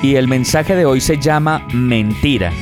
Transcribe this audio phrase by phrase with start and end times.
[0.00, 2.52] Y el mensaje de hoy se llama Mentira.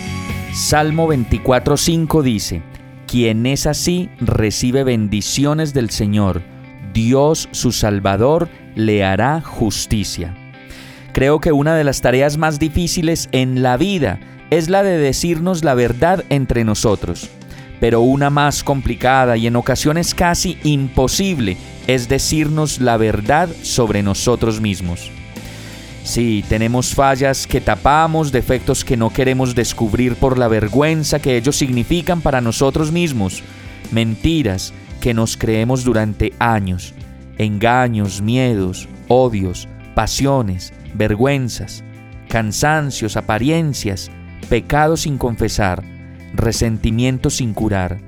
[0.55, 2.63] Salmo 24:5 dice,
[3.07, 6.43] Quien es así recibe bendiciones del Señor
[6.95, 10.35] Dios su Salvador le hará justicia.
[11.13, 14.19] Creo que una de las tareas más difíciles en la vida
[14.49, 17.29] es la de decirnos la verdad entre nosotros,
[17.81, 24.63] pero una más complicada y en ocasiones casi imposible es decirnos la verdad sobre nosotros
[24.63, 25.11] mismos.
[26.07, 31.57] Sí, tenemos fallas que tapamos, defectos que no queremos descubrir por la vergüenza que ellos
[31.57, 33.43] significan para nosotros mismos,
[33.91, 36.95] mentiras que nos creemos durante años,
[37.39, 41.83] engaños, miedos, odios, pasiones, vergüenzas,
[42.29, 44.09] cansancios, apariencias,
[44.49, 45.83] pecados sin confesar,
[46.35, 47.99] resentimientos sin curar,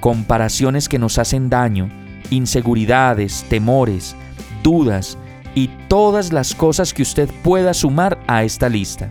[0.00, 1.88] comparaciones que nos hacen daño,
[2.30, 4.16] inseguridades, temores,
[4.64, 5.16] dudas
[5.54, 9.10] y todas las cosas que usted pueda sumar a esta lista.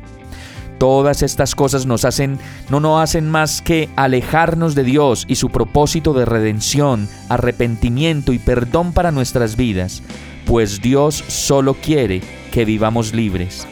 [0.77, 2.38] Todas estas cosas nos hacen,
[2.69, 8.39] no nos hacen más que alejarnos de Dios y su propósito de redención, arrepentimiento y
[8.39, 10.03] perdón para nuestras vidas,
[10.45, 12.21] pues Dios solo quiere
[12.52, 13.66] que vivamos libres.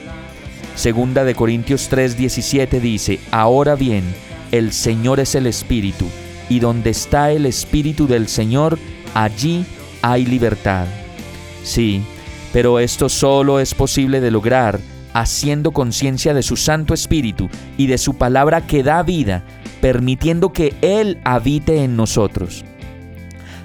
[0.75, 4.03] Segunda de Corintios 3:17 dice, Ahora bien,
[4.51, 6.05] el Señor es el Espíritu,
[6.49, 8.79] y donde está el Espíritu del Señor,
[9.13, 9.65] allí
[10.01, 10.85] hay libertad.
[11.63, 12.03] Sí,
[12.53, 14.79] pero esto solo es posible de lograr
[15.13, 19.43] haciendo conciencia de su Santo Espíritu y de su palabra que da vida,
[19.81, 22.63] permitiendo que Él habite en nosotros.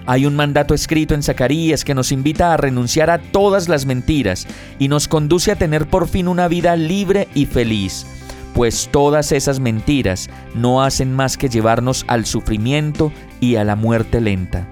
[0.06, 4.46] Hay un mandato escrito en Zacarías que nos invita a renunciar a todas las mentiras
[4.78, 8.06] y nos conduce a tener por fin una vida libre y feliz,
[8.54, 14.20] pues todas esas mentiras no hacen más que llevarnos al sufrimiento y a la muerte
[14.20, 14.68] lenta.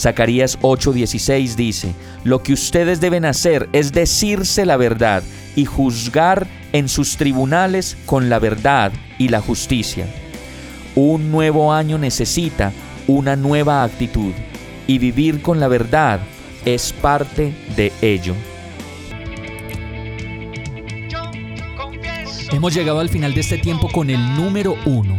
[0.00, 1.94] Zacarías 8:16 dice,
[2.24, 5.22] Lo que ustedes deben hacer es decirse la verdad
[5.56, 10.06] y juzgar en sus tribunales con la verdad y la justicia.
[10.94, 12.72] Un nuevo año necesita
[13.06, 14.32] una nueva actitud
[14.86, 16.20] y vivir con la verdad
[16.64, 18.34] es parte de ello.
[22.52, 25.18] Hemos llegado al final de este tiempo con el número uno.